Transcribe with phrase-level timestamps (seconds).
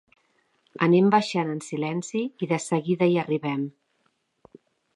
[0.85, 3.69] Anem baixant en silenci i de seguida hi arribem.